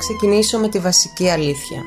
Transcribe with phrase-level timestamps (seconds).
[0.00, 1.82] ξεκινήσω με τη βασική αλήθεια.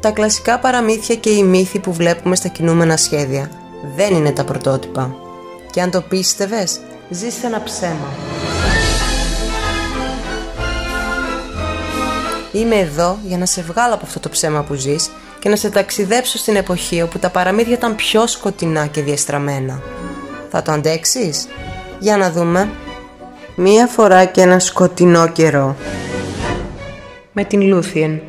[0.00, 3.50] Τα κλασικά παραμύθια και οι μύθοι που βλέπουμε στα κινούμενα σχέδια
[3.96, 5.14] δεν είναι τα πρωτότυπα.
[5.70, 6.80] Και αν το πίστευες,
[7.10, 8.12] ζεις ένα ψέμα.
[12.52, 15.70] Είμαι εδώ για να σε βγάλω από αυτό το ψέμα που ζεις και να σε
[15.70, 19.82] ταξιδέψω στην εποχή όπου τα παραμύθια ήταν πιο σκοτεινά και διαστραμμένα.
[20.50, 21.46] Θα το αντέξεις;
[21.98, 22.70] Για να δούμε.
[23.54, 25.76] Μία φορά και ένα σκοτεινό καιρό.
[27.40, 28.20] Με την Λούθιεν.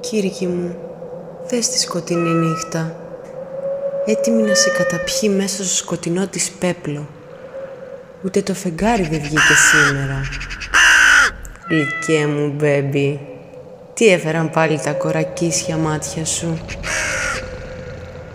[0.00, 0.76] Κύρικι μου,
[1.48, 2.96] δες τη σκοτεινή νύχτα.
[4.06, 7.08] Έτοιμη να σε καταπιεί μέσα στο σκοτεινό της πέπλο.
[8.24, 10.20] Ούτε το φεγγάρι δεν βγήκε σήμερα.
[11.68, 13.20] Γλυκέ μου, μπέμπι.
[13.94, 16.58] Τι έφεραν πάλι τα κορακίσια μάτια σου;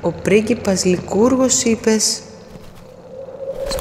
[0.01, 2.21] Ο πρίγκιπας Λικούργος είπες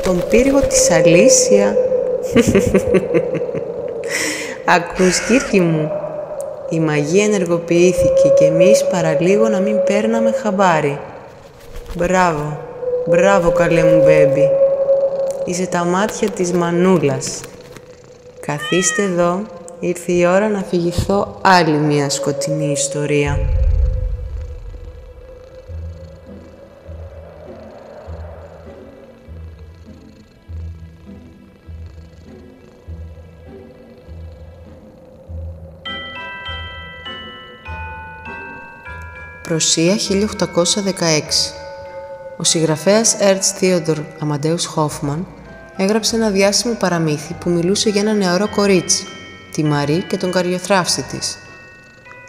[0.09, 1.77] στον πύργο της Αλήσια.
[4.77, 5.91] Ακούς κύρκι μου,
[6.69, 10.99] η μαγεία ενεργοποιήθηκε και εμείς παραλίγο να μην παίρναμε χαμπάρι.
[11.97, 12.59] Μπράβο,
[13.07, 14.51] μπράβο καλέ μου μπέμπι.
[15.45, 17.41] Είσαι τα μάτια της μανούλας.
[18.41, 19.43] Καθίστε εδώ,
[19.81, 23.39] ήρθε η ώρα να φυγηθώ άλλη μια σκοτεινή ιστορία.
[39.49, 40.33] Προσία 1816
[42.37, 45.25] Ο συγγραφέας Ernst Theodor Amadeus Hoffmann
[45.77, 49.07] έγραψε ένα διάσημο παραμύθι που μιλούσε για ένα νεαρό κορίτσι,
[49.53, 51.39] τη Μαρή και τον καριοθράφστη της.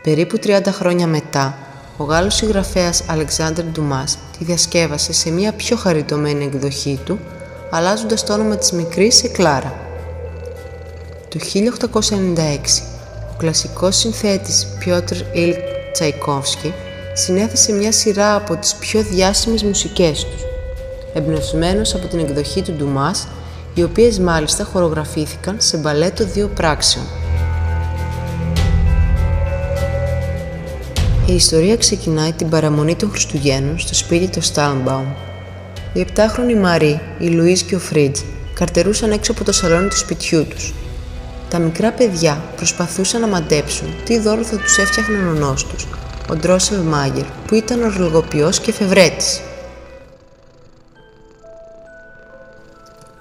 [0.03, 1.57] Περίπου 30 χρόνια μετά,
[1.97, 7.19] ο Γάλλος συγγραφέας Αλεξάνδρ Ντουμάς τη διασκεύασε σε μια πιο χαριτωμένη εκδοχή του,
[7.71, 9.73] αλλάζοντας το όνομα της μικρής σε Κλάρα.
[11.29, 12.83] Το 1896,
[13.31, 15.53] ο κλασικός συνθέτης Πιότρ Ιλ
[15.91, 16.73] Τσαϊκόφσκι
[17.19, 20.41] συνέθεσε μια σειρά από τις πιο διάσημες μουσικές τους,
[21.13, 23.27] εμπνευσμένος από την εκδοχή του Ντουμάς,
[23.73, 27.05] οι οποίες μάλιστα χορογραφήθηκαν σε μπαλέτο δύο πράξεων.
[31.25, 35.07] Η ιστορία ξεκινάει την παραμονή των Χριστουγέννων στο σπίτι του Στάλμπαουμ.
[35.93, 38.19] Οι επτάχρονοι Μαρή, η Λουίζ και ο Φρίτζ
[38.53, 40.73] καρτερούσαν έξω από το σαλόνι του σπιτιού τους.
[41.49, 45.87] Τα μικρά παιδιά προσπαθούσαν να μαντέψουν τι δώρο θα τους έφτιαχνε ο νονός τους,
[46.29, 49.41] ο Ντρόσελ Μάγερ, που ήταν ορλογοποιός και φευρέτης.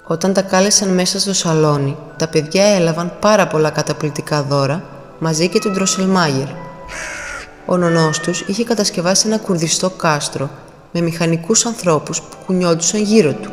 [0.07, 4.83] Όταν τα κάλεσαν μέσα στο σαλόνι, τα παιδιά έλαβαν πάρα πολλά καταπληκτικά δώρα,
[5.19, 6.47] μαζί και τον Ντροσελμάγερ.
[7.65, 10.49] Ο νονός τους είχε κατασκευάσει ένα κουρδιστό κάστρο
[10.91, 13.51] με μηχανικούς ανθρώπους που κουνιόντουσαν γύρω του.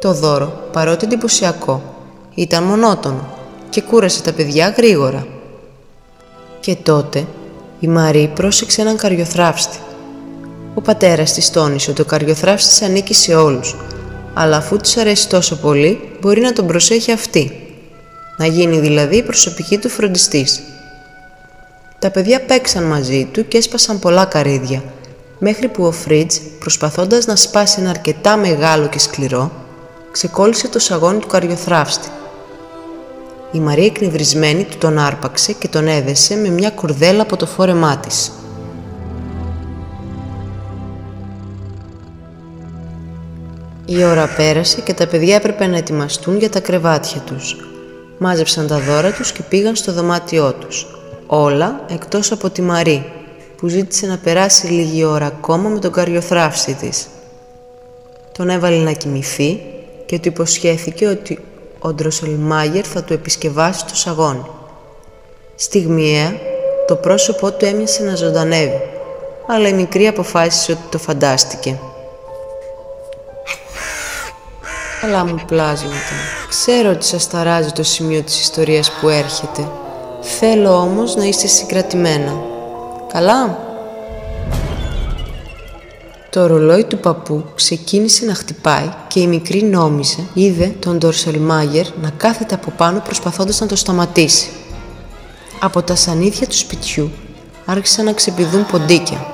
[0.00, 1.82] Το δώρο, παρότι εντυπωσιακό,
[2.34, 3.28] ήταν μονότονο
[3.70, 5.26] και κούρασε τα παιδιά γρήγορα.
[6.60, 7.26] Και τότε
[7.82, 9.78] η Μαρή πρόσεξε έναν καριοθράφστη.
[10.74, 13.76] Ο πατέρας της τόνισε ότι ο καριοθράφστης ανήκει σε όλους,
[14.34, 17.76] αλλά αφού της αρέσει τόσο πολύ, μπορεί να τον προσέχει αυτή.
[18.36, 20.60] Να γίνει δηλαδή η προσωπική του φροντιστής.
[21.98, 24.82] Τα παιδιά παίξαν μαζί του και έσπασαν πολλά καρύδια,
[25.38, 29.50] μέχρι που ο Φρίτζ, προσπαθώντας να σπάσει ένα αρκετά μεγάλο και σκληρό,
[30.10, 32.08] ξεκόλλησε το σαγόνι του καριοθράφστη.
[33.52, 37.96] Η Μαρία εκνευρισμένη του τον άρπαξε και τον έδεσε με μια κουρδέλα από το φόρεμά
[37.96, 38.32] της.
[43.86, 47.56] Η ώρα πέρασε και τα παιδιά έπρεπε να ετοιμαστούν για τα κρεβάτια τους.
[48.18, 50.86] Μάζεψαν τα δώρα τους και πήγαν στο δωμάτιό τους.
[51.26, 53.12] Όλα εκτός από τη Μαρή,
[53.56, 57.06] που ζήτησε να περάσει λίγη ώρα ακόμα με τον καριοθράφστη της.
[58.32, 59.60] Τον έβαλε να κοιμηθεί
[60.06, 61.38] και του υποσχέθηκε ότι
[61.82, 64.46] ο Ντροσελμάγερ θα του επισκευάσει το σαγόνι.
[65.54, 66.32] Στιγμιαία,
[66.86, 68.80] το πρόσωπό του έμοιασε να ζωντανεύει,
[69.46, 71.78] αλλά η μικρή αποφάσισε ότι το φαντάστηκε.
[75.00, 76.14] Καλά μου πλάσματα,
[76.48, 79.68] ξέρω ότι σας ταράζει το σημείο της ιστορίας που έρχεται.
[80.20, 82.32] Θέλω όμως να είστε συγκρατημένα.
[83.12, 83.58] Καλά;
[86.32, 92.10] Το ρολόι του παππού ξεκίνησε να χτυπάει και η μικρή νόμιζε, είδε τον Ντορσελμάγερ να
[92.10, 94.50] κάθεται από πάνω προσπαθώντας να το σταματήσει.
[95.60, 97.10] Από τα σανίδια του σπιτιού
[97.64, 99.26] άρχισαν να ξεπηδούν ποντίκια.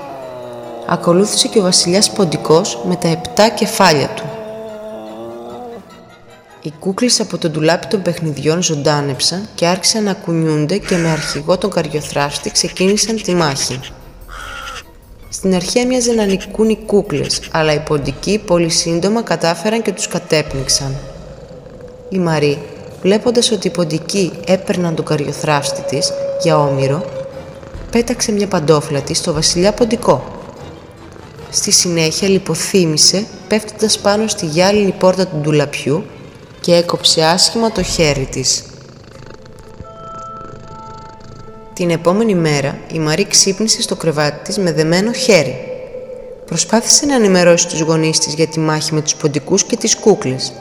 [0.87, 4.25] Ακολούθησε και ο βασιλιάς ποντικός με τα επτά κεφάλια του.
[6.63, 11.59] Οι κούκλες από το ντουλάπι των παιχνιδιών ζωντάνεψαν και άρχισαν να κουνιούνται και με αρχηγό
[11.59, 13.81] τον καριοθράστη ξεκίνησαν τη μάχη.
[15.39, 20.09] Στην αρχή έμοιαζε να νικούν οι κούκλες, αλλά οι ποντικοί πολύ σύντομα κατάφεραν και τους
[20.09, 20.97] κατέπνιξαν.
[22.09, 22.59] Η Μαρή,
[23.03, 26.13] βλέποντας ότι οι ποντικοί έπαιρναν τον καριοθράφστη της
[26.43, 27.05] για όμοιρο,
[27.91, 30.25] πέταξε μια παντόφλα της στο βασιλιά ποντικό.
[31.51, 36.05] Στη συνέχεια λιποθύμησε πέφτοντας πάνω στη γυάλινη πόρτα του ντουλαπιού
[36.61, 38.63] και έκοψε άσχημα το χέρι της.
[41.79, 45.57] Την επόμενη μέρα η Μαρή ξύπνησε στο κρεβάτι της με δεμένο χέρι.
[46.47, 50.53] Προσπάθησε να ενημερώσει τους γονείς της για τη μάχη με τους ποντικούς και τις κούκλες.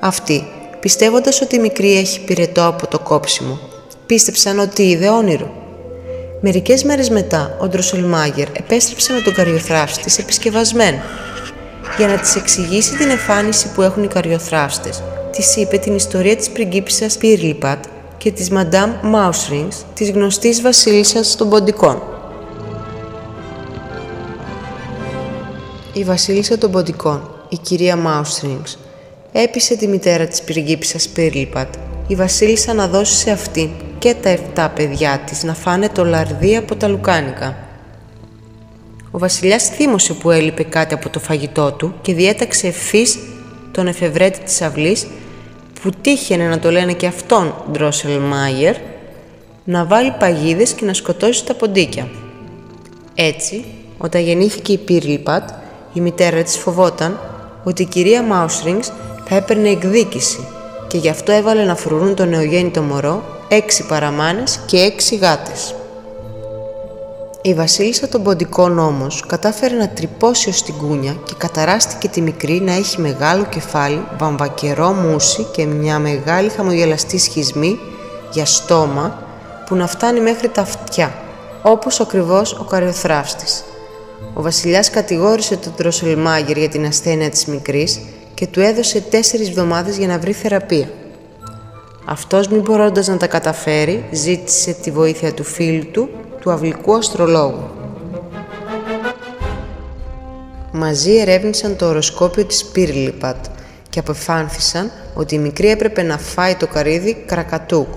[0.00, 0.46] Αυτοί,
[0.80, 3.58] πιστεύοντας ότι η μικρή έχει πυρετό από το κόψιμο,
[4.06, 5.52] πίστεψαν ότι είδε όνειρο.
[6.40, 11.00] Μερικές μέρες μετά, ο Ντροσελμάγερ επέστρεψε με τον καριοθράφστη επισκευασμένο.
[11.96, 16.50] Για να της εξηγήσει την εμφάνιση που έχουν οι καριοθράφστες, της είπε την ιστορία της
[16.50, 17.84] πριγκίπισσας Πύρλιπατ
[18.18, 22.02] και της Μαντάμ Μάουσρινγκς, της γνωστής βασίλισσας των Ποντικών.
[25.92, 28.78] Η βασίλισσα των Ποντικών, η κυρία Μάουσρινγκς,
[29.32, 31.74] έπεισε τη μητέρα της πριγκίπισσας Πύρλιπατ,
[32.06, 36.56] η βασίλισσα να δώσει σε αυτήν και τα 7 παιδιά της να φάνε το λαρδί
[36.56, 37.56] από τα λουκάνικα.
[39.10, 43.18] Ο βασιλιάς θύμωσε που έλειπε κάτι από το φαγητό του και διέταξε ευθύς
[43.72, 45.06] τον εφευρέτη της αυλής
[45.82, 48.76] που τύχαινε να το λένε και αυτόν Ντρόσελ Μάιερ,
[49.64, 52.08] να βάλει παγίδες και να σκοτώσει τα ποντίκια.
[53.14, 53.64] Έτσι,
[53.98, 55.48] όταν γεννήθηκε η Πύρλιπατ,
[55.92, 57.20] η μητέρα της φοβόταν
[57.64, 58.92] ότι η κυρία Μάουσρινγκς
[59.24, 60.46] θα έπαιρνε εκδίκηση
[60.88, 65.74] και γι' αυτό έβαλε να φρουρούν το νεογέννητο μωρό έξι παραμάνες και έξι γάτες.
[67.48, 72.60] Η βασίλισσα των ποντικών όμως κατάφερε να τρυπώσει ως την κούνια και καταράστηκε τη μικρή
[72.60, 77.78] να έχει μεγάλο κεφάλι, βαμβακερό μουσι και μια μεγάλη χαμογελαστή σχισμή
[78.32, 79.22] για στόμα
[79.66, 81.14] που να φτάνει μέχρι τα αυτιά,
[81.62, 83.64] όπως ακριβώς ο καριοθράφστης.
[84.34, 88.00] Ο βασιλιάς κατηγόρησε τον Τροσελμάγερ για την ασθένεια της μικρής
[88.34, 90.88] και του έδωσε τέσσερις εβδομάδες για να βρει θεραπεία.
[92.04, 96.08] Αυτός μη μπορώντας να τα καταφέρει, ζήτησε τη βοήθεια του φίλου του,
[96.48, 97.70] του αυλικού αστρολόγου.
[100.72, 103.44] Μαζί ερεύνησαν το οροσκόπιο της Πύρλιπατ
[103.90, 107.88] και αποφάνθησαν ότι η μικρή έπρεπε να φάει το καρύδι κρακατούκ.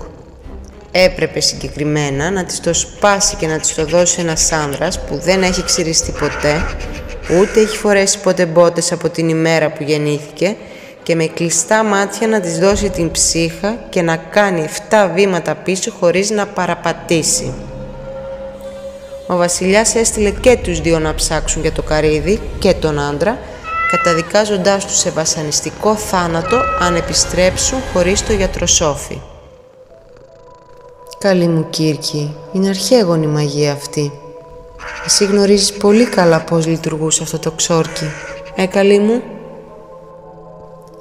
[0.91, 5.43] Έπρεπε συγκεκριμένα να της το σπάσει και να της το δώσει ένας άνδρας που δεν
[5.43, 6.65] έχει ξυριστεί ποτέ,
[7.39, 10.55] ούτε έχει φορέσει ποτέ μπότες από την ημέρα που γεννήθηκε
[11.03, 15.91] και με κλειστά μάτια να της δώσει την ψύχα και να κάνει 7 βήματα πίσω
[15.91, 17.53] χωρίς να παραπατήσει.
[19.31, 23.37] Ο βασιλιάς έστειλε και τους δύο να ψάξουν για το καρύδι και τον άντρα,
[23.91, 29.21] καταδικάζοντάς τους σε βασανιστικό θάνατο αν επιστρέψουν χωρίς το γιατροσόφι.
[31.17, 34.11] Καλή μου Κύρκη, είναι αρχαίγονη μαγεία αυτή.
[35.05, 38.05] Εσύ γνωρίζεις πολύ καλά πώς λειτουργούσε αυτό το ξόρκι.
[38.55, 39.21] Ε, καλή μου.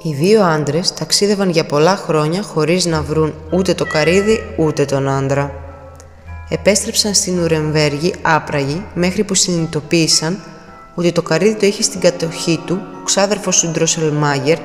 [0.01, 5.09] Οι δύο άντρες ταξίδευαν για πολλά χρόνια χωρίς να βρουν ούτε το καρύδι ούτε τον
[5.09, 5.70] άντρα.
[6.53, 10.43] Επέστρεψαν στην Ουρεμβέργη άπραγοι μέχρι που συνειδητοποίησαν
[10.95, 14.57] ότι το καρύδι το είχε στην κατοχή του ο ξάδερφος του Ντροσελμάγερ,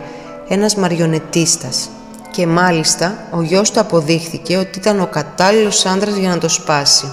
[0.49, 1.89] ένας μαριονετίστας.
[2.31, 7.13] Και μάλιστα ο γιος του αποδείχθηκε ότι ήταν ο κατάλληλος άντρας για να το σπάσει.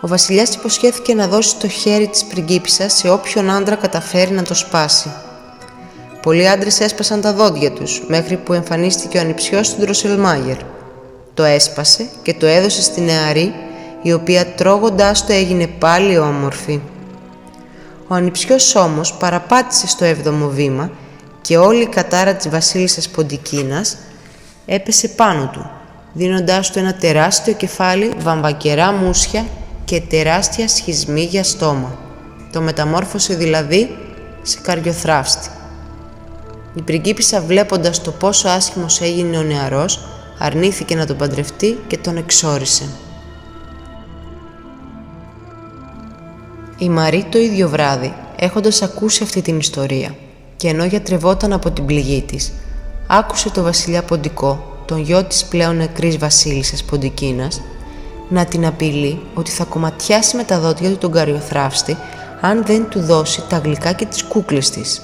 [0.00, 4.54] Ο βασιλιάς υποσχέθηκε να δώσει το χέρι της πριγκίπισσας σε όποιον άντρα καταφέρει να το
[4.54, 5.12] σπάσει.
[6.22, 10.56] Πολλοί άντρες έσπασαν τα δόντια τους, μέχρι που εμφανίστηκε ο ανιψιός του Ντροσελμάγερ.
[11.40, 13.54] Το έσπασε και το έδωσε στη νεαρή,
[14.02, 16.80] η οποία τρώγοντάς το έγινε πάλι όμορφη.
[18.08, 20.90] Ο ανιψιός όμως παραπάτησε στο έβδομο βήμα
[21.40, 23.96] και όλη η κατάρα της βασίλισσας Ποντικίνας
[24.66, 25.70] έπεσε πάνω του,
[26.12, 29.46] δίνοντάς του ένα τεράστιο κεφάλι, βαμβακερά μουσια
[29.84, 31.98] και τεράστια σχισμή για στόμα.
[32.52, 33.96] Το μεταμόρφωσε δηλαδή
[34.42, 35.48] σε καριοθράφστη.
[36.74, 40.00] Η πριγκίπισσα βλέποντας το πόσο άσχημος έγινε ο νεαρός,
[40.42, 42.88] αρνήθηκε να τον παντρευτεί και τον εξόρισε.
[46.78, 50.14] Η Μαρή το ίδιο βράδυ, έχοντας ακούσει αυτή την ιστορία
[50.56, 52.52] και ενώ γιατρευόταν από την πληγή της,
[53.06, 57.60] άκουσε το βασιλιά Ποντικό, τον γιο της πλέον νεκρής βασίλισσας Ποντικίνας,
[58.28, 61.96] να την απειλεί ότι θα κομματιάσει με τα δόντια του τον καριοθράφστη
[62.40, 65.02] αν δεν του δώσει τα γλυκά και τις κούκλες της.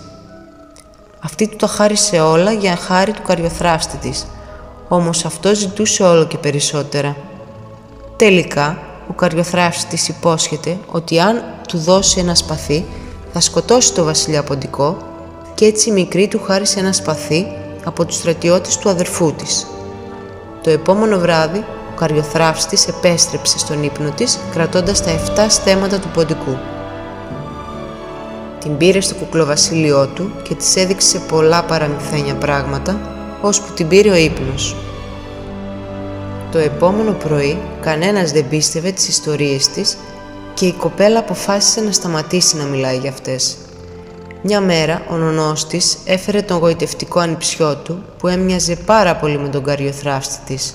[1.20, 4.26] Αυτή του τα χάρισε όλα για χάρη του καριοθράφστη της,
[4.88, 7.16] όμως αυτό ζητούσε όλο και περισσότερα.
[8.16, 8.78] Τελικά,
[9.10, 12.84] ο καριοθράφτης της υπόσχεται ότι αν του δώσει ένα σπαθί,
[13.32, 14.96] θα σκοτώσει το βασιλιά Ποντικό
[15.54, 17.46] και έτσι η μικρή του χάρισε ένα σπαθί
[17.84, 19.66] από τους στρατιώτες του αδερφού της.
[20.62, 21.58] Το επόμενο βράδυ,
[21.92, 26.56] ο καριοθράφτης επέστρεψε στον ύπνο της, κρατώντας τα 7 στέματα του Ποντικού.
[28.60, 34.16] Την πήρε στο κουκλοβασίλειό του και της έδειξε πολλά παραμυθένια πράγματα, ώσπου την πήρε ο
[34.16, 34.76] ύπνος.
[36.52, 39.96] Το επόμενο πρωί κανένας δεν πίστευε τις ιστορίες της
[40.54, 43.56] και η κοπέλα αποφάσισε να σταματήσει να μιλάει για αυτές.
[44.42, 49.48] Μια μέρα ο νονός της έφερε τον γοητευτικό ανιψιό του που έμοιαζε πάρα πολύ με
[49.48, 50.74] τον καριοθράφστη της.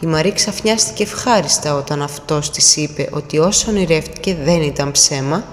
[0.00, 5.44] Η Μαρή ξαφνιάστηκε ευχάριστα όταν αυτός της είπε ότι όσο ονειρεύτηκε δεν ήταν ψέμα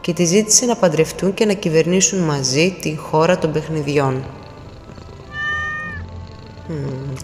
[0.00, 4.24] και τη ζήτησε να παντρευτούν και να κυβερνήσουν μαζί τη χώρα των παιχνιδιών.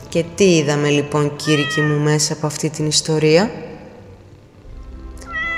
[0.09, 3.51] Και τι είδαμε λοιπόν κήρυκοι μου μέσα από αυτή την ιστορία;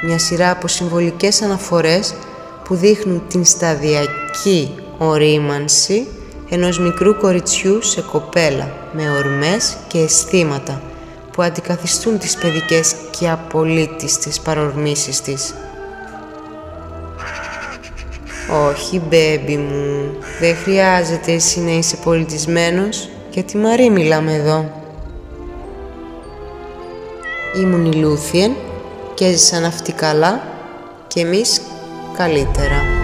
[0.02, 2.14] Μια σειρά από συμβολικές αναφορές
[2.64, 6.06] που δείχνουν την σταδιακή ορίμανση
[6.50, 10.82] ενός μικρού κοριτσιού σε κοπέλα με ορμές και αισθήματα
[11.32, 15.54] που αντικαθιστούν τις παιδικές και απολύτιστες παρορμήσεις της.
[18.68, 24.70] Όχι, μπέμπι μου, δεν χρειάζεται εσύ να είσαι πολιτισμένος, γιατί Μαρή μιλάμε εδώ.
[27.60, 28.56] Ήμουν η Λούθιεν
[29.14, 30.42] και έζησαν αυτοί καλά
[31.06, 31.60] και εμείς
[32.16, 32.99] καλύτερα.